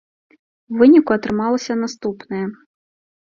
[0.75, 2.43] У выніку атрымалася наступнае.